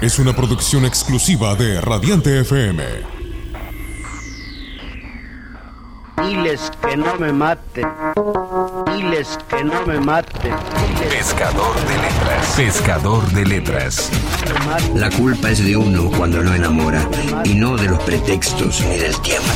es 0.00 0.18
una 0.18 0.34
producción 0.34 0.84
exclusiva 0.84 1.54
de 1.54 1.80
Radiante 1.80 2.40
FM. 2.40 2.84
Diles 6.22 6.70
que 6.80 6.96
no 6.96 7.14
me 7.16 7.32
mate. 7.32 7.82
Diles 8.94 9.38
que 9.48 9.64
no 9.64 9.86
me 9.86 10.00
mate. 10.00 10.52
Pescador 11.10 11.74
de 11.86 11.98
letras. 11.98 12.54
Pescador 12.56 13.26
de 13.32 13.44
letras. 13.44 14.10
La 14.94 15.10
culpa 15.10 15.50
es 15.50 15.64
de 15.64 15.76
uno 15.76 16.10
cuando 16.16 16.42
no 16.42 16.54
enamora 16.54 17.08
y 17.44 17.54
no 17.54 17.76
de 17.76 17.88
los 17.88 18.02
pretextos 18.02 18.80
ni 18.82 18.98
del 18.98 19.20
tiempo. 19.20 19.48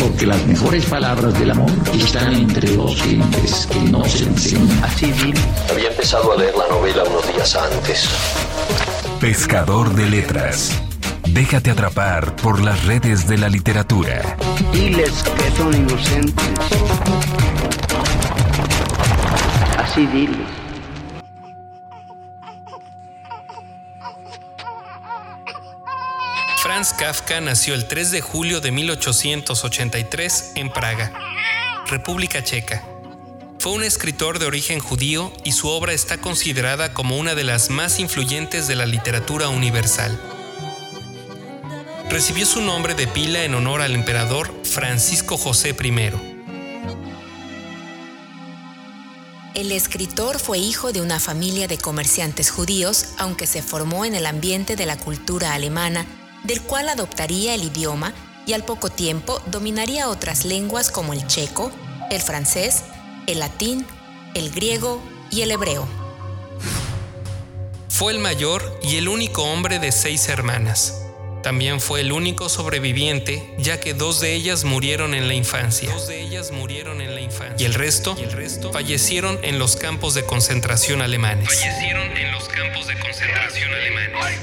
Porque 0.00 0.26
las 0.26 0.44
mejores 0.46 0.86
palabras 0.86 1.38
del 1.38 1.50
amor 1.52 1.70
están 1.94 2.34
entre 2.34 2.76
dos 2.76 3.00
gentes 3.02 3.66
que 3.66 3.80
no 3.80 4.04
se 4.04 4.24
enseñan. 4.24 4.80
Había 5.70 5.88
empezado 5.90 6.32
a 6.32 6.36
leer 6.36 6.54
la 6.56 6.68
novela 6.68 7.04
unos 7.04 7.26
días 7.32 7.54
antes. 7.56 8.08
Pescador 9.20 9.94
de 9.94 10.10
letras. 10.10 10.70
Déjate 11.26 11.70
atrapar 11.70 12.36
por 12.36 12.62
las 12.62 12.84
redes 12.84 13.26
de 13.26 13.38
la 13.38 13.48
literatura. 13.48 14.36
Diles 14.72 15.22
que 15.22 15.50
son 15.56 15.74
inocentes. 15.74 16.44
Así 19.78 20.06
diles. 20.06 20.46
Franz 26.58 26.92
Kafka 26.92 27.40
nació 27.40 27.74
el 27.74 27.88
3 27.88 28.10
de 28.10 28.20
julio 28.20 28.60
de 28.60 28.70
1883 28.70 30.52
en 30.56 30.70
Praga, 30.70 31.12
República 31.86 32.44
Checa. 32.44 32.82
Fue 33.66 33.74
un 33.74 33.82
escritor 33.82 34.38
de 34.38 34.46
origen 34.46 34.78
judío 34.78 35.32
y 35.42 35.50
su 35.50 35.66
obra 35.66 35.92
está 35.92 36.18
considerada 36.20 36.94
como 36.94 37.18
una 37.18 37.34
de 37.34 37.42
las 37.42 37.68
más 37.68 37.98
influyentes 37.98 38.68
de 38.68 38.76
la 38.76 38.86
literatura 38.86 39.48
universal 39.48 40.16
recibió 42.08 42.46
su 42.46 42.60
nombre 42.60 42.94
de 42.94 43.08
pila 43.08 43.42
en 43.42 43.56
honor 43.56 43.82
al 43.82 43.96
emperador 43.96 44.54
Francisco 44.62 45.36
José 45.36 45.70
I. 45.82 46.12
El 49.56 49.72
escritor 49.72 50.38
fue 50.38 50.58
hijo 50.58 50.92
de 50.92 51.00
una 51.00 51.18
familia 51.18 51.66
de 51.66 51.76
comerciantes 51.76 52.50
judíos, 52.50 53.06
aunque 53.18 53.48
se 53.48 53.62
formó 53.62 54.04
en 54.04 54.14
el 54.14 54.26
ambiente 54.26 54.76
de 54.76 54.86
la 54.86 54.96
cultura 54.96 55.54
alemana, 55.54 56.06
del 56.44 56.62
cual 56.62 56.88
adoptaría 56.88 57.56
el 57.56 57.64
idioma 57.64 58.14
y 58.46 58.52
al 58.52 58.64
poco 58.64 58.90
tiempo 58.90 59.42
dominaría 59.46 60.08
otras 60.08 60.44
lenguas 60.44 60.92
como 60.92 61.12
el 61.12 61.26
checo, 61.26 61.72
el 62.12 62.22
francés, 62.22 62.84
el 63.26 63.40
latín, 63.40 63.86
el 64.34 64.50
griego 64.50 65.02
y 65.30 65.42
el 65.42 65.50
hebreo. 65.50 65.86
Fue 67.88 68.12
el 68.12 68.18
mayor 68.18 68.78
y 68.82 68.96
el 68.96 69.08
único 69.08 69.42
hombre 69.42 69.78
de 69.78 69.90
seis 69.92 70.28
hermanas. 70.28 71.02
También 71.42 71.80
fue 71.80 72.00
el 72.00 72.12
único 72.12 72.48
sobreviviente, 72.48 73.54
ya 73.56 73.78
que 73.78 73.94
dos 73.94 74.20
de 74.20 74.34
ellas 74.34 74.64
murieron 74.64 75.14
en 75.14 75.28
la 75.28 75.34
infancia. 75.34 75.94
Y 77.56 77.64
el 77.64 77.74
resto, 77.74 78.16
fallecieron 78.72 79.38
en 79.42 79.58
los 79.58 79.76
campos 79.76 80.14
de 80.14 80.24
concentración 80.24 81.02
alemanes. 81.02 81.48
Fallecieron 81.48 82.16
en 82.16 82.32
los 82.32 82.48
campos 82.48 82.86
de 82.88 82.98
concentración 82.98 83.70
alemanes. 83.72 84.40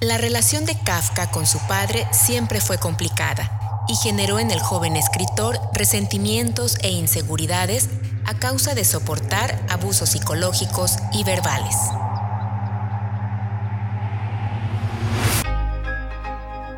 La 0.00 0.16
relación 0.16 0.64
de 0.64 0.78
Kafka 0.78 1.30
con 1.30 1.46
su 1.46 1.58
padre 1.66 2.06
siempre 2.10 2.62
fue 2.62 2.78
complicada 2.78 3.84
y 3.86 3.94
generó 3.96 4.38
en 4.38 4.50
el 4.50 4.58
joven 4.58 4.96
escritor 4.96 5.60
resentimientos 5.74 6.78
e 6.80 6.88
inseguridades 6.88 7.90
a 8.24 8.32
causa 8.32 8.74
de 8.74 8.86
soportar 8.86 9.60
abusos 9.68 10.08
psicológicos 10.08 10.96
y 11.12 11.22
verbales. 11.24 11.76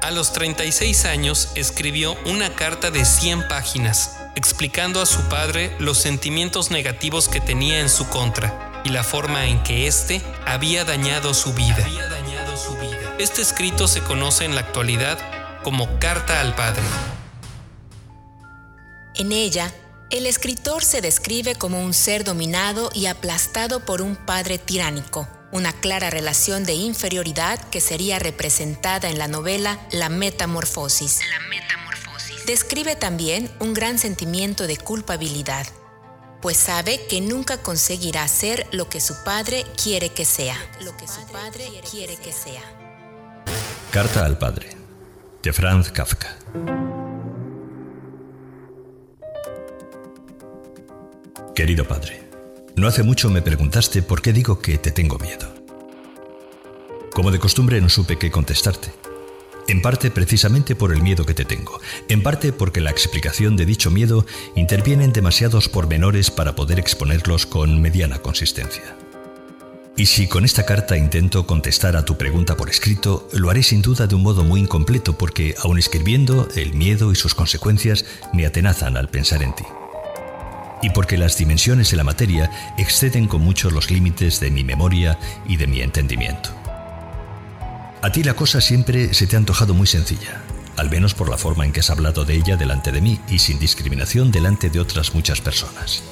A 0.02 0.10
los 0.10 0.32
36 0.32 1.04
años 1.04 1.50
escribió 1.54 2.16
una 2.26 2.56
carta 2.56 2.90
de 2.90 3.04
100 3.04 3.46
páginas 3.46 4.16
explicando 4.34 5.00
a 5.00 5.06
su 5.06 5.28
padre 5.28 5.76
los 5.78 5.98
sentimientos 5.98 6.72
negativos 6.72 7.28
que 7.28 7.40
tenía 7.40 7.78
en 7.78 7.88
su 7.88 8.08
contra 8.08 8.82
y 8.84 8.88
la 8.88 9.04
forma 9.04 9.46
en 9.46 9.62
que 9.62 9.86
éste 9.86 10.20
había 10.44 10.84
dañado 10.84 11.34
su 11.34 11.52
vida. 11.52 11.86
Este 13.22 13.40
escrito 13.40 13.86
se 13.86 14.02
conoce 14.02 14.44
en 14.44 14.56
la 14.56 14.62
actualidad 14.62 15.16
como 15.62 16.00
Carta 16.00 16.40
al 16.40 16.56
Padre. 16.56 16.82
En 19.14 19.30
ella, 19.30 19.72
el 20.10 20.26
escritor 20.26 20.82
se 20.82 21.00
describe 21.00 21.54
como 21.54 21.80
un 21.80 21.94
ser 21.94 22.24
dominado 22.24 22.90
y 22.92 23.06
aplastado 23.06 23.84
por 23.84 24.02
un 24.02 24.16
padre 24.16 24.58
tiránico, 24.58 25.28
una 25.52 25.72
clara 25.72 26.10
relación 26.10 26.64
de 26.64 26.74
inferioridad 26.74 27.60
que 27.70 27.80
sería 27.80 28.18
representada 28.18 29.08
en 29.08 29.20
la 29.20 29.28
novela 29.28 29.78
La 29.92 30.08
Metamorfosis. 30.08 31.20
La 31.30 31.46
Metamorfosis. 31.46 32.44
Describe 32.44 32.96
también 32.96 33.52
un 33.60 33.72
gran 33.72 34.00
sentimiento 34.00 34.66
de 34.66 34.78
culpabilidad, 34.78 35.68
pues 36.40 36.56
sabe 36.56 37.06
que 37.06 37.20
nunca 37.20 37.62
conseguirá 37.62 38.26
ser 38.26 38.66
lo 38.72 38.88
que 38.88 39.00
su 39.00 39.14
padre 39.22 39.64
quiere 39.80 40.08
que 40.08 40.24
sea. 40.24 40.56
Lo 40.80 40.96
que 40.96 41.06
su 41.06 41.24
padre 41.30 41.70
quiere 41.88 42.16
que 42.16 42.32
sea. 42.32 42.81
Carta 43.92 44.24
al 44.24 44.38
padre 44.38 44.68
de 45.42 45.52
Franz 45.52 45.90
Kafka. 45.92 46.34
Querido 51.54 51.86
padre, 51.86 52.22
no 52.74 52.88
hace 52.88 53.02
mucho 53.02 53.28
me 53.28 53.42
preguntaste 53.42 54.00
por 54.00 54.22
qué 54.22 54.32
digo 54.32 54.60
que 54.60 54.78
te 54.78 54.92
tengo 54.92 55.18
miedo. 55.18 55.46
Como 57.12 57.30
de 57.30 57.38
costumbre 57.38 57.82
no 57.82 57.90
supe 57.90 58.16
qué 58.16 58.30
contestarte. 58.30 58.94
En 59.68 59.82
parte 59.82 60.10
precisamente 60.10 60.74
por 60.74 60.90
el 60.90 61.02
miedo 61.02 61.26
que 61.26 61.34
te 61.34 61.44
tengo, 61.44 61.78
en 62.08 62.22
parte 62.22 62.54
porque 62.54 62.80
la 62.80 62.90
explicación 62.90 63.56
de 63.56 63.66
dicho 63.66 63.90
miedo 63.90 64.24
interviene 64.56 65.04
en 65.04 65.12
demasiados 65.12 65.68
pormenores 65.68 66.30
para 66.30 66.54
poder 66.54 66.78
exponerlos 66.78 67.44
con 67.44 67.82
mediana 67.82 68.20
consistencia. 68.20 68.96
Y 69.94 70.06
si 70.06 70.26
con 70.26 70.44
esta 70.46 70.64
carta 70.64 70.96
intento 70.96 71.46
contestar 71.46 71.96
a 71.96 72.04
tu 72.04 72.16
pregunta 72.16 72.56
por 72.56 72.70
escrito, 72.70 73.28
lo 73.32 73.50
haré 73.50 73.62
sin 73.62 73.82
duda 73.82 74.06
de 74.06 74.14
un 74.14 74.22
modo 74.22 74.42
muy 74.42 74.60
incompleto 74.60 75.18
porque, 75.18 75.54
aun 75.62 75.78
escribiendo, 75.78 76.48
el 76.56 76.72
miedo 76.72 77.12
y 77.12 77.14
sus 77.14 77.34
consecuencias 77.34 78.06
me 78.32 78.46
atenazan 78.46 78.96
al 78.96 79.10
pensar 79.10 79.42
en 79.42 79.54
ti. 79.54 79.64
Y 80.80 80.90
porque 80.90 81.18
las 81.18 81.36
dimensiones 81.36 81.90
de 81.90 81.98
la 81.98 82.04
materia 82.04 82.50
exceden 82.78 83.28
con 83.28 83.42
mucho 83.42 83.70
los 83.70 83.90
límites 83.90 84.40
de 84.40 84.50
mi 84.50 84.64
memoria 84.64 85.18
y 85.46 85.58
de 85.58 85.66
mi 85.66 85.82
entendimiento. 85.82 86.50
A 88.00 88.10
ti 88.10 88.24
la 88.24 88.34
cosa 88.34 88.62
siempre 88.62 89.12
se 89.12 89.26
te 89.26 89.36
ha 89.36 89.38
antojado 89.38 89.74
muy 89.74 89.86
sencilla, 89.86 90.40
al 90.78 90.90
menos 90.90 91.12
por 91.12 91.28
la 91.28 91.36
forma 91.36 91.66
en 91.66 91.72
que 91.72 91.80
has 91.80 91.90
hablado 91.90 92.24
de 92.24 92.34
ella 92.34 92.56
delante 92.56 92.92
de 92.92 93.02
mí 93.02 93.20
y 93.28 93.38
sin 93.40 93.58
discriminación 93.58 94.32
delante 94.32 94.70
de 94.70 94.80
otras 94.80 95.14
muchas 95.14 95.42
personas. 95.42 96.02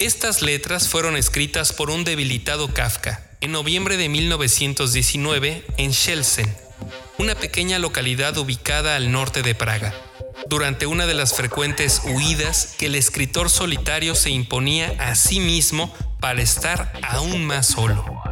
Estas 0.00 0.40
letras 0.40 0.88
fueron 0.88 1.14
escritas 1.14 1.74
por 1.74 1.90
un 1.90 2.04
debilitado 2.04 2.72
Kafka 2.72 3.22
en 3.42 3.52
noviembre 3.52 3.98
de 3.98 4.08
1919 4.08 5.62
en 5.76 5.92
Schelsen, 5.92 6.56
una 7.18 7.34
pequeña 7.34 7.78
localidad 7.78 8.38
ubicada 8.38 8.96
al 8.96 9.12
norte 9.12 9.42
de 9.42 9.54
Praga, 9.54 9.94
durante 10.46 10.86
una 10.86 11.04
de 11.04 11.12
las 11.12 11.34
frecuentes 11.34 12.00
huidas 12.02 12.76
que 12.78 12.86
el 12.86 12.94
escritor 12.94 13.50
solitario 13.50 14.14
se 14.14 14.30
imponía 14.30 14.96
a 14.98 15.14
sí 15.14 15.38
mismo 15.38 15.94
para 16.18 16.40
estar 16.40 16.98
aún 17.02 17.44
más 17.44 17.66
solo. 17.66 18.22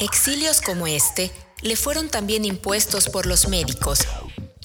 Exilios 0.00 0.60
como 0.60 0.86
este 0.86 1.32
le 1.62 1.76
fueron 1.76 2.10
también 2.10 2.44
impuestos 2.44 3.08
por 3.08 3.24
los 3.24 3.48
médicos, 3.48 4.06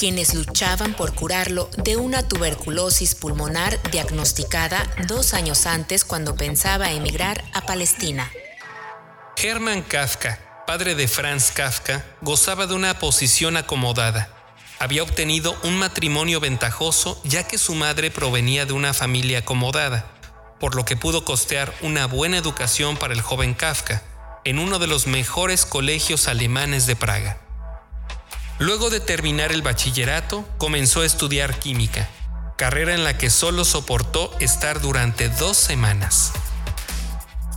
quienes 0.02 0.34
luchaban 0.34 0.96
por 0.96 1.14
curarlo 1.14 1.70
de 1.78 1.96
una 1.96 2.28
tuberculosis 2.28 3.14
pulmonar 3.14 3.80
diagnosticada 3.92 4.92
dos 5.08 5.36
años 5.36 5.68
antes 5.68 6.06
cuando 6.06 6.36
pensaba 6.36 6.92
emigrar 6.92 7.44
a 7.54 7.62
Palestina. 7.68 8.32
Hermann 9.38 9.84
Kafka, 9.84 10.40
padre 10.66 10.96
de 10.96 11.08
Franz 11.08 11.52
Kafka, 11.52 12.04
gozaba 12.22 12.66
de 12.66 12.74
una 12.74 12.98
posición 12.98 13.58
acomodada. 13.58 14.34
Había 14.80 15.04
obtenido 15.04 15.56
un 15.62 15.78
matrimonio 15.78 16.40
ventajoso 16.40 17.22
ya 17.24 17.48
que 17.48 17.60
su 17.60 17.76
madre 17.76 18.10
provenía 18.10 18.66
de 18.66 18.74
una 18.74 18.96
familia 18.96 19.38
acomodada, 19.38 20.08
por 20.60 20.74
lo 20.74 20.84
que 20.84 20.98
pudo 20.98 21.24
costear 21.26 21.76
una 21.82 22.08
buena 22.08 22.40
educación 22.40 22.98
para 22.98 23.14
el 23.14 23.22
joven 23.22 23.54
Kafka 23.54 24.02
en 24.46 24.58
uno 24.58 24.80
de 24.80 24.88
los 24.88 25.06
mejores 25.06 25.68
colegios 25.68 26.28
alemanes 26.28 26.88
de 26.88 26.96
Praga. 26.96 27.51
Luego 28.62 28.92
de 28.92 29.00
terminar 29.00 29.52
el 29.52 29.64
bachillerato, 29.64 30.46
comenzó 30.60 31.02
a 31.02 31.06
estudiar 31.08 31.58
química, 31.58 32.08
carrera 32.60 32.94
en 32.94 33.04
la 33.04 33.18
que 33.18 33.32
solo 33.32 33.66
soportó 33.66 34.32
estar 34.40 34.82
durante 34.82 35.30
dos 35.30 35.58
semanas. 35.58 36.32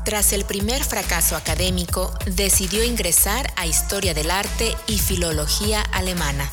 Tras 0.06 0.32
el 0.32 0.46
primer 0.46 0.82
fracaso 0.82 1.36
académico, 1.36 2.18
decidió 2.24 2.82
ingresar 2.84 3.52
a 3.56 3.66
Historia 3.66 4.14
del 4.14 4.30
Arte 4.30 4.74
y 4.86 4.98
Filología 4.98 5.82
Alemana, 5.92 6.50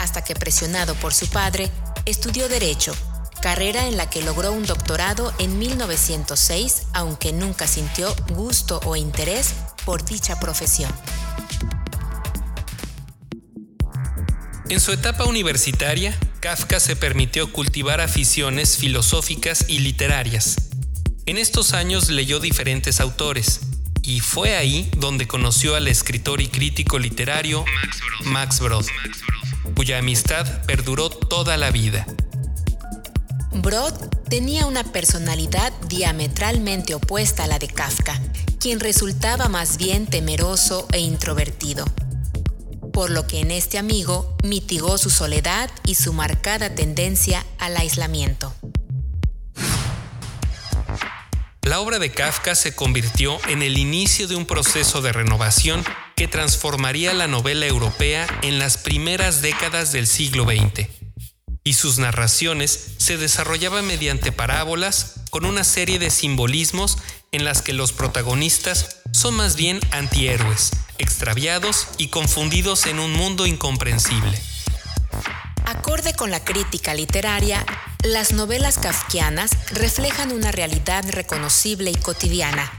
hasta 0.00 0.24
que 0.24 0.34
presionado 0.34 0.96
por 0.96 1.14
su 1.14 1.28
padre, 1.28 1.70
estudió 2.04 2.48
Derecho, 2.48 2.96
carrera 3.42 3.86
en 3.86 3.96
la 3.96 4.10
que 4.10 4.24
logró 4.24 4.50
un 4.50 4.66
doctorado 4.66 5.32
en 5.38 5.56
1906, 5.56 6.88
aunque 6.94 7.32
nunca 7.32 7.68
sintió 7.68 8.12
gusto 8.30 8.80
o 8.86 8.96
interés 8.96 9.54
por 9.84 10.04
dicha 10.04 10.40
profesión. 10.40 10.92
En 14.74 14.80
su 14.80 14.90
etapa 14.90 15.22
universitaria, 15.22 16.18
Kafka 16.40 16.80
se 16.80 16.96
permitió 16.96 17.52
cultivar 17.52 18.00
aficiones 18.00 18.76
filosóficas 18.76 19.66
y 19.68 19.78
literarias. 19.78 20.56
En 21.26 21.38
estos 21.38 21.74
años 21.74 22.10
leyó 22.10 22.40
diferentes 22.40 22.98
autores, 22.98 23.60
y 24.02 24.18
fue 24.18 24.56
ahí 24.56 24.90
donde 24.96 25.28
conoció 25.28 25.76
al 25.76 25.86
escritor 25.86 26.40
y 26.40 26.48
crítico 26.48 26.98
literario 26.98 27.64
Max 28.24 28.58
Brod, 28.58 28.84
cuya 29.76 29.98
amistad 29.98 30.64
perduró 30.64 31.08
toda 31.08 31.56
la 31.56 31.70
vida. 31.70 32.04
Brod 33.52 33.94
tenía 34.28 34.66
una 34.66 34.82
personalidad 34.82 35.72
diametralmente 35.86 36.96
opuesta 36.96 37.44
a 37.44 37.46
la 37.46 37.60
de 37.60 37.68
Kafka, 37.68 38.20
quien 38.58 38.80
resultaba 38.80 39.48
más 39.48 39.76
bien 39.76 40.08
temeroso 40.08 40.88
e 40.90 40.98
introvertido. 40.98 41.84
Por 42.94 43.10
lo 43.10 43.26
que 43.26 43.40
en 43.40 43.50
este 43.50 43.76
amigo 43.76 44.36
mitigó 44.44 44.98
su 44.98 45.10
soledad 45.10 45.68
y 45.84 45.96
su 45.96 46.12
marcada 46.12 46.76
tendencia 46.76 47.44
al 47.58 47.76
aislamiento. 47.76 48.54
La 51.62 51.80
obra 51.80 51.98
de 51.98 52.12
Kafka 52.12 52.54
se 52.54 52.76
convirtió 52.76 53.36
en 53.48 53.62
el 53.62 53.78
inicio 53.78 54.28
de 54.28 54.36
un 54.36 54.46
proceso 54.46 55.02
de 55.02 55.12
renovación 55.12 55.84
que 56.14 56.28
transformaría 56.28 57.12
la 57.14 57.26
novela 57.26 57.66
europea 57.66 58.28
en 58.42 58.60
las 58.60 58.78
primeras 58.78 59.42
décadas 59.42 59.90
del 59.90 60.06
siglo 60.06 60.44
XX. 60.44 60.86
Y 61.64 61.74
sus 61.74 61.98
narraciones 61.98 62.92
se 62.98 63.16
desarrollaban 63.16 63.88
mediante 63.88 64.30
parábolas 64.30 65.16
con 65.30 65.46
una 65.46 65.64
serie 65.64 65.98
de 65.98 66.10
simbolismos 66.10 66.98
en 67.32 67.44
las 67.44 67.60
que 67.60 67.72
los 67.72 67.90
protagonistas 67.90 69.00
son 69.10 69.34
más 69.34 69.56
bien 69.56 69.80
antihéroes, 69.90 70.70
extraviados 70.98 71.88
y 71.98 72.08
confundidos 72.08 72.86
en 72.86 72.98
un 72.98 73.12
mundo 73.12 73.46
incomprensible. 73.46 74.40
Acorde 75.66 76.14
con 76.14 76.30
la 76.30 76.44
crítica 76.44 76.94
literaria, 76.94 77.64
las 78.02 78.32
novelas 78.32 78.78
kafkianas 78.78 79.50
reflejan 79.72 80.32
una 80.32 80.52
realidad 80.52 81.04
reconocible 81.08 81.90
y 81.90 81.94
cotidiana, 81.94 82.70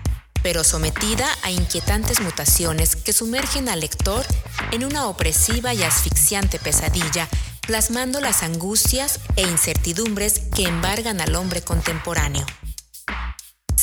pero 0.43 0.63
sometida 0.63 1.27
a 1.41 1.49
inquietantes 1.49 2.21
mutaciones 2.21 2.95
que 2.95 3.13
sumergen 3.13 3.67
al 3.67 3.79
lector 3.79 4.23
en 4.71 4.85
una 4.85 5.07
opresiva 5.07 5.73
y 5.73 5.81
asfixiante 5.81 6.59
pesadilla, 6.59 7.27
plasmando 7.61 8.21
las 8.21 8.43
angustias 8.43 9.19
e 9.35 9.41
incertidumbres 9.41 10.41
que 10.55 10.63
embargan 10.63 11.21
al 11.21 11.35
hombre 11.35 11.61
contemporáneo. 11.63 12.45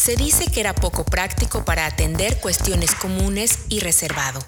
Se 0.03 0.17
dice 0.17 0.47
que 0.51 0.59
era 0.59 0.75
poco 0.75 1.05
práctico 1.05 1.65
para 1.65 1.87
atender 1.87 2.41
cuestiones 2.41 2.93
comunes 2.97 3.61
y 3.69 3.79
reservado. 3.79 4.41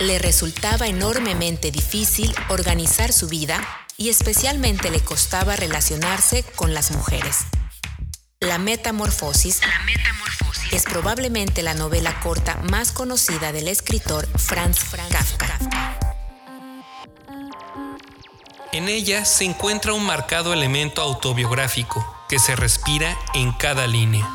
Le 0.00 0.18
resultaba 0.18 0.88
enormemente 0.88 1.70
difícil 1.70 2.34
organizar 2.48 3.12
su 3.12 3.28
vida 3.28 3.64
y 3.96 4.08
especialmente 4.08 4.90
le 4.90 4.98
costaba 4.98 5.54
relacionarse 5.54 6.42
con 6.56 6.74
las 6.74 6.90
mujeres. 6.90 7.44
La 8.40 8.58
Metamorfosis, 8.58 9.60
es 10.72 10.82
probablemente 10.82 11.62
la 11.62 11.74
novela 11.74 12.18
corta 12.18 12.56
más 12.64 12.90
conocida 12.90 13.52
del 13.52 13.68
escritor 13.68 14.26
Franz 14.36 14.80
Kafka. 15.12 15.60
En 18.72 18.88
ella 18.88 19.24
se 19.24 19.44
encuentra 19.44 19.92
un 19.92 20.04
marcado 20.04 20.52
elemento 20.52 21.02
autobiográfico 21.02 22.04
que 22.28 22.40
se 22.40 22.56
respira 22.56 23.16
en 23.32 23.52
cada 23.52 23.86
línea. 23.86 24.28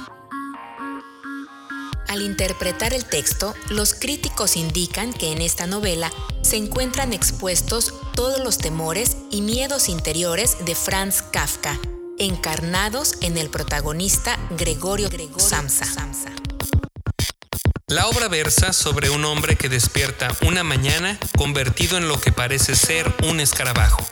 Al 2.11 2.21
interpretar 2.21 2.93
el 2.93 3.05
texto, 3.05 3.55
los 3.69 3.93
críticos 3.93 4.57
indican 4.57 5.13
que 5.13 5.31
en 5.31 5.41
esta 5.41 5.65
novela 5.65 6.11
se 6.41 6.57
encuentran 6.57 7.13
expuestos 7.13 7.93
todos 8.15 8.41
los 8.41 8.57
temores 8.57 9.15
y 9.31 9.39
miedos 9.39 9.87
interiores 9.87 10.57
de 10.65 10.75
Franz 10.75 11.21
Kafka, 11.21 11.79
encarnados 12.19 13.13
en 13.21 13.37
el 13.37 13.49
protagonista 13.49 14.37
Gregorio, 14.57 15.07
Samsa. 15.37 15.85
La 17.87 18.07
obra 18.07 18.27
versa 18.27 18.73
sobre 18.73 19.09
un 19.09 19.23
hombre 19.23 19.55
que 19.55 19.69
despierta 19.69 20.35
una 20.45 20.65
mañana 20.65 21.17
convertido 21.37 21.97
en 21.97 22.09
lo 22.09 22.19
que 22.19 22.33
parece 22.33 22.75
ser 22.75 23.09
un 23.23 23.39
escarabajo. 23.39 24.05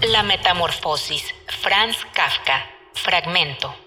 La 0.00 0.22
metamorfosis. 0.22 1.24
Franz 1.60 1.98
Kafka. 2.14 2.70
Fragmento. 2.94 3.83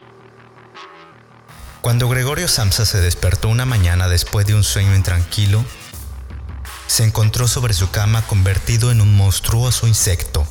Cuando 1.81 2.09
Gregorio 2.09 2.47
Samsa 2.47 2.85
se 2.85 2.99
despertó 2.99 3.49
una 3.49 3.65
mañana 3.65 4.07
después 4.07 4.45
de 4.45 4.55
un 4.55 4.63
sueño 4.63 4.95
intranquilo, 4.95 5.63
se 6.87 7.03
encontró 7.03 7.47
sobre 7.47 7.73
su 7.73 7.91
cama 7.91 8.23
convertido 8.23 8.91
en 8.91 8.99
un 8.99 9.15
monstruoso 9.15 9.87
insecto. 9.87 10.45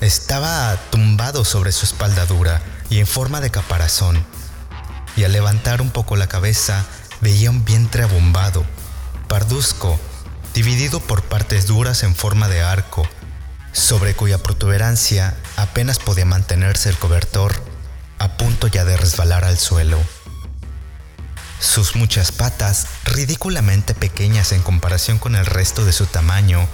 Estaba 0.00 0.76
tumbado 0.90 1.44
sobre 1.44 1.72
su 1.72 1.86
espalda 1.86 2.26
dura 2.26 2.60
y 2.88 2.98
en 2.98 3.06
forma 3.06 3.40
de 3.40 3.50
caparazón, 3.50 4.24
y 5.16 5.24
al 5.24 5.32
levantar 5.32 5.80
un 5.80 5.90
poco 5.90 6.16
la 6.16 6.28
cabeza 6.28 6.84
veía 7.20 7.50
un 7.50 7.64
vientre 7.64 8.02
abombado, 8.02 8.64
parduzco, 9.28 9.98
dividido 10.54 11.00
por 11.00 11.22
partes 11.22 11.66
duras 11.66 12.02
en 12.02 12.14
forma 12.14 12.48
de 12.48 12.62
arco, 12.62 13.08
sobre 13.72 14.14
cuya 14.14 14.38
protuberancia 14.38 15.36
apenas 15.56 15.98
podía 15.98 16.24
mantenerse 16.24 16.90
el 16.90 16.98
cobertor 16.98 17.69
a 18.20 18.36
punto 18.36 18.68
ya 18.68 18.84
de 18.84 18.96
resbalar 18.96 19.44
al 19.44 19.58
suelo. 19.58 19.98
Sus 21.58 21.96
muchas 21.96 22.32
patas, 22.32 22.86
ridículamente 23.04 23.94
pequeñas 23.94 24.52
en 24.52 24.62
comparación 24.62 25.18
con 25.18 25.34
el 25.34 25.46
resto 25.46 25.84
de 25.84 25.92
su 25.92 26.06
tamaño, 26.06 26.68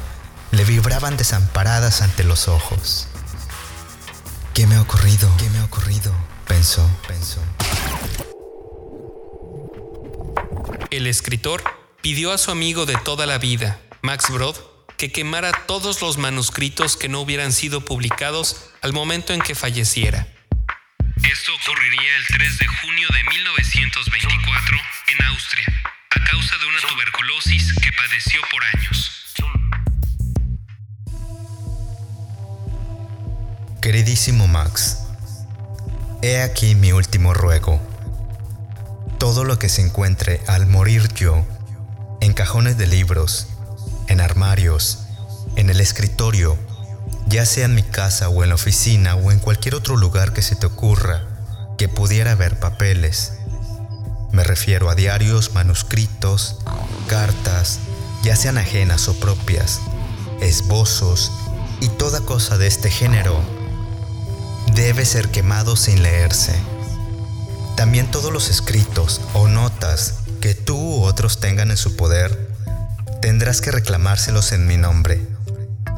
le 0.51 0.65
vibraban 0.65 1.17
desamparadas 1.17 2.03
ante 2.03 2.25
los 2.25 2.49
ojos. 2.49 3.07
¿Qué 4.55 4.67
me 4.67 4.75
ha 4.75 4.83
ocurrido? 4.83 5.33
¿Qué 5.39 5.49
me 5.51 5.59
ha 5.59 5.65
ocurrido? 5.65 6.13
Pensó, 6.49 6.89
pensó. 7.07 7.41
El 10.91 11.07
escritor 11.07 11.63
pidió 12.03 12.33
a 12.33 12.39
su 12.39 12.51
amigo 12.51 12.87
de 12.87 12.97
toda 12.97 13.25
la 13.27 13.39
vida, 13.39 13.81
Max 14.03 14.31
Brod, 14.31 14.57
que 14.97 15.13
quemara 15.13 15.53
todos 15.67 16.03
los 16.03 16.19
manuscritos 16.19 16.97
que 16.97 17.09
no 17.09 17.21
hubieran 17.21 17.53
sido 17.53 17.85
publicados 17.85 18.57
al 18.83 18.93
momento 18.93 19.33
en 19.33 19.41
que 19.41 19.55
falleciera. 19.55 20.36
Esto 21.33 21.53
ocurriría 21.55 22.17
el 22.19 22.27
3 22.39 22.59
de 22.59 22.67
junio 22.67 23.09
de 23.13 23.25
1924 23.25 24.77
en 25.09 25.25
Austria, 25.27 25.67
a 26.11 26.25
causa 26.25 26.57
de 26.57 26.67
una 26.67 26.81
tuberculosis 26.81 27.75
que 27.83 27.91
padeció 27.93 28.41
por 28.51 28.63
años. 28.65 29.35
Queridísimo 33.83 34.47
Max, 34.47 34.99
he 36.23 36.43
aquí 36.43 36.77
mi 36.77 36.93
último 36.93 37.35
ruego. 37.35 37.81
Todo 39.19 39.45
lo 39.45 39.59
que 39.59 39.69
se 39.69 39.83
encuentre 39.83 40.41
al 40.47 40.67
morir 40.67 41.13
yo, 41.15 41.45
en 42.21 42.35
cajones 42.35 42.79
de 42.79 42.87
libros, 42.87 43.49
en 44.07 44.21
armarios, 44.21 45.07
en 45.57 45.71
el 45.71 45.81
escritorio, 45.81 46.57
ya 47.27 47.45
sea 47.45 47.65
en 47.65 47.75
mi 47.75 47.83
casa 47.83 48.29
o 48.29 48.43
en 48.43 48.51
la 48.51 48.55
oficina 48.55 49.17
o 49.17 49.33
en 49.33 49.41
cualquier 49.41 49.75
otro 49.75 49.97
lugar 49.97 50.33
que 50.33 50.43
se 50.43 50.57
te 50.57 50.67
ocurra 50.67 51.25
que 51.77 51.89
pudiera 51.89 52.33
haber 52.33 52.59
papeles. 52.59 53.33
Me 54.33 54.45
refiero 54.45 54.89
a 54.89 54.95
diarios, 54.95 55.53
manuscritos, 55.53 56.59
cartas, 57.09 57.81
ya 58.23 58.37
sean 58.37 58.59
ajenas 58.59 59.09
o 59.09 59.19
propias, 59.19 59.81
esbozos 60.41 61.33
y 61.81 61.89
toda 61.89 62.21
cosa 62.21 62.59
de 62.59 62.67
este 62.67 62.91
género. 62.91 63.41
Debe 64.75 65.05
ser 65.05 65.29
quemado 65.29 65.77
sin 65.77 66.03
leerse. 66.03 66.55
También 67.77 68.11
todos 68.11 68.33
los 68.33 68.49
escritos 68.49 69.21
o 69.35 69.49
notas 69.49 70.15
que 70.41 70.55
tú 70.55 70.77
u 70.77 71.03
otros 71.03 71.41
tengan 71.41 71.71
en 71.71 71.77
su 71.77 71.97
poder, 71.97 72.55
tendrás 73.21 73.61
que 73.61 73.71
reclamárselos 73.71 74.53
en 74.53 74.67
mi 74.67 74.77
nombre 74.77 75.36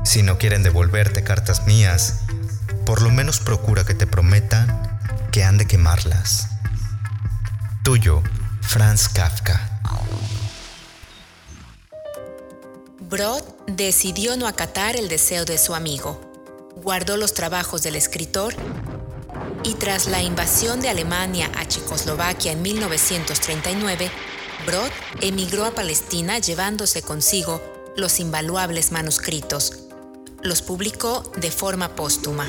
si 0.09 0.23
no 0.23 0.38
quieren 0.38 0.62
devolverte 0.62 1.23
cartas 1.23 1.67
mías, 1.67 2.21
por 2.87 3.03
lo 3.03 3.11
menos 3.11 3.41
procura 3.41 3.85
que 3.85 3.93
te 3.93 4.07
prometan 4.07 4.99
que 5.31 5.45
han 5.45 5.59
de 5.59 5.67
quemarlas. 5.67 6.49
Tuyo, 7.85 8.23
Franz 8.62 9.11
Kafka. 9.11 9.83
Brod 13.00 13.43
decidió 13.67 14.38
no 14.38 14.47
acatar 14.47 14.97
el 14.97 15.11
deseo 15.11 15.45
de 15.45 15.59
su 15.59 15.75
amigo. 15.75 16.19
Guardó 16.77 17.19
los 17.19 17.35
trabajos 17.35 17.83
del 17.83 17.95
escritor 17.95 18.55
y 19.62 19.75
tras 19.75 20.07
la 20.07 20.23
invasión 20.23 20.81
de 20.81 20.88
Alemania 20.88 21.50
a 21.55 21.67
Checoslovaquia 21.67 22.53
en 22.53 22.62
1939, 22.62 24.11
Brod 24.65 24.91
emigró 25.21 25.67
a 25.67 25.75
Palestina 25.75 26.38
llevándose 26.38 27.03
consigo 27.03 27.61
los 27.95 28.21
invaluables 28.21 28.91
manuscritos. 28.91 29.88
Los 30.42 30.62
publicó 30.62 31.23
de 31.37 31.50
forma 31.50 31.88
póstuma. 31.88 32.47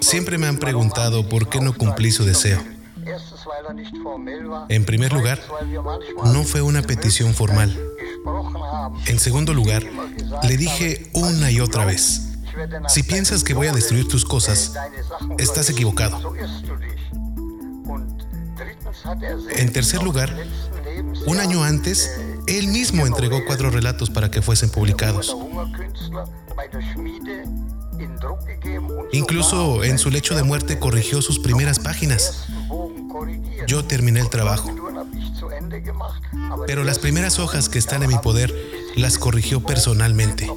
Siempre 0.00 0.38
me 0.38 0.46
han 0.46 0.58
preguntado 0.58 1.28
por 1.28 1.48
qué 1.48 1.60
no 1.60 1.76
cumplí 1.76 2.10
su 2.10 2.24
deseo. 2.24 2.62
En 4.68 4.84
primer 4.84 5.12
lugar, 5.12 5.40
no 6.24 6.44
fue 6.44 6.62
una 6.62 6.82
petición 6.82 7.34
formal. 7.34 7.78
En 9.06 9.18
segundo 9.18 9.54
lugar, 9.54 9.84
le 10.42 10.56
dije 10.56 11.10
una 11.12 11.50
y 11.50 11.60
otra 11.60 11.84
vez, 11.84 12.32
si 12.88 13.02
piensas 13.02 13.44
que 13.44 13.54
voy 13.54 13.66
a 13.66 13.72
destruir 13.72 14.08
tus 14.08 14.24
cosas, 14.24 14.74
estás 15.38 15.70
equivocado. 15.70 16.34
En 19.56 19.72
tercer 19.72 20.02
lugar, 20.02 20.34
un 21.26 21.38
año 21.38 21.64
antes, 21.64 22.18
él 22.46 22.68
mismo 22.68 23.06
entregó 23.06 23.44
cuatro 23.46 23.70
relatos 23.70 24.10
para 24.10 24.30
que 24.30 24.42
fuesen 24.42 24.70
publicados. 24.70 25.36
Incluso 29.12 29.84
en 29.84 29.98
su 29.98 30.10
lecho 30.10 30.34
de 30.34 30.42
muerte 30.42 30.78
corrigió 30.78 31.22
sus 31.22 31.38
primeras 31.38 31.78
páginas. 31.78 32.46
Yo 33.66 33.84
terminé 33.84 34.20
el 34.20 34.30
trabajo. 34.30 34.74
Pero 36.66 36.84
las 36.84 36.98
primeras 36.98 37.38
hojas 37.38 37.68
que 37.68 37.78
están 37.78 38.02
en 38.02 38.08
mi 38.08 38.18
poder 38.18 38.54
las 38.96 39.18
corrigió 39.18 39.62
personalmente. 39.62 40.50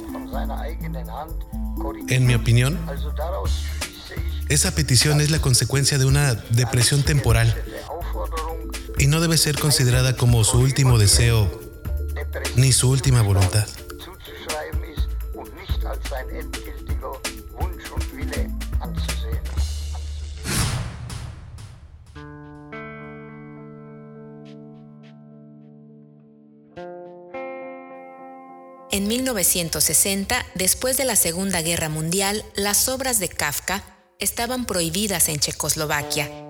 En 2.08 2.26
mi 2.26 2.34
opinión, 2.34 2.78
esa 4.48 4.74
petición 4.74 5.20
es 5.20 5.30
la 5.30 5.40
consecuencia 5.40 5.98
de 5.98 6.04
una 6.04 6.34
depresión 6.34 7.02
temporal 7.02 7.54
y 9.06 9.08
no 9.08 9.20
debe 9.20 9.38
ser 9.38 9.56
considerada 9.56 10.16
como 10.16 10.42
su 10.42 10.58
último 10.58 10.98
deseo 10.98 11.48
ni 12.56 12.72
su 12.72 12.90
última 12.90 13.22
voluntad. 13.22 13.64
En 28.90 29.06
1960, 29.06 30.46
después 30.56 30.96
de 30.96 31.04
la 31.04 31.14
Segunda 31.14 31.62
Guerra 31.62 31.88
Mundial, 31.88 32.44
las 32.56 32.88
obras 32.88 33.20
de 33.20 33.28
Kafka 33.28 33.84
estaban 34.18 34.66
prohibidas 34.66 35.28
en 35.28 35.38
Checoslovaquia. 35.38 36.45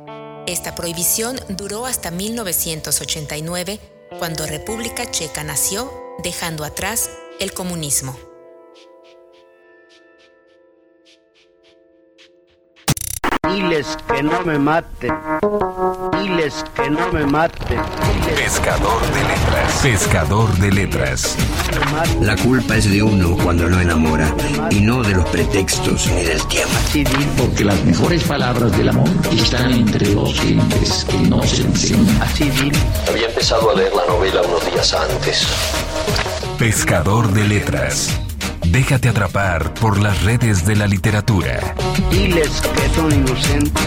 Esta 0.46 0.76
prohibición 0.76 1.40
duró 1.48 1.86
hasta 1.86 2.12
1989, 2.12 3.80
cuando 4.20 4.46
República 4.46 5.10
Checa 5.10 5.42
nació, 5.42 5.90
dejando 6.22 6.64
atrás 6.64 7.10
el 7.40 7.52
comunismo. 7.52 8.16
Diles 13.56 13.96
que 14.06 14.22
no 14.22 14.42
me 14.42 14.58
maten. 14.58 15.14
Diles 16.12 16.62
que 16.74 16.90
no 16.90 17.10
me 17.10 17.24
maten. 17.24 17.80
Pescador 18.36 19.00
de 19.14 19.24
letras. 19.24 19.80
Pescador 19.82 20.52
de 20.58 20.70
letras. 20.72 21.36
La 22.20 22.36
culpa 22.36 22.76
es 22.76 22.90
de 22.90 23.02
uno 23.02 23.34
cuando 23.42 23.66
no 23.66 23.80
enamora 23.80 24.30
y 24.70 24.80
no 24.82 25.02
de 25.02 25.14
los 25.14 25.24
pretextos 25.30 26.06
ni 26.08 26.24
del 26.24 26.46
tiempo. 26.48 26.74
Porque 27.38 27.64
las 27.64 27.82
mejores 27.82 28.24
palabras 28.24 28.76
del 28.76 28.90
amor 28.90 29.08
están 29.32 29.72
entre 29.72 30.14
dos 30.14 30.38
gentes 30.38 31.06
que 31.08 31.16
no 31.16 31.42
se 31.42 31.62
enseñan. 31.62 32.20
Había 33.08 33.28
empezado 33.28 33.70
a 33.70 33.74
leer 33.74 33.94
la 33.94 34.04
novela 34.04 34.42
unos 34.42 34.70
días 34.70 34.92
antes. 34.92 35.46
Pescador 36.58 37.32
de 37.32 37.44
letras. 37.48 38.20
Déjate 38.70 39.08
atrapar 39.08 39.74
por 39.74 39.98
las 40.00 40.22
redes 40.22 40.66
de 40.66 40.76
la 40.76 40.86
literatura. 40.86 41.74
Diles 42.10 42.60
que 42.60 42.94
son 42.94 43.12
inocentes. 43.12 43.82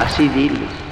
Así 0.00 0.28
diles. 0.28 0.89